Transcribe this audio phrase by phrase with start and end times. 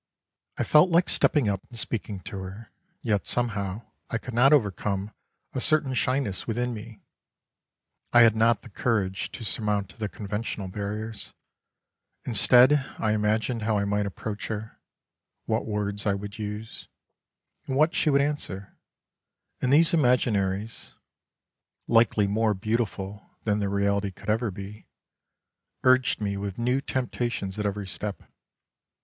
[0.57, 2.71] I felt like stepping up and speaking to her,
[3.03, 5.13] yet somehow I could not overcome
[5.53, 7.03] a certain shyness within me,
[8.11, 11.35] I had not the courage to surmount the conventional barriers;
[12.25, 14.79] instead I imagined how I might approach her,
[15.45, 16.87] what words I would use
[17.67, 18.75] and what she would answer,
[19.61, 20.95] and these imagin eries—
[21.87, 24.87] likely more beautiful than the reality could ever be—
[25.83, 28.23] urged me with new temptations at every step.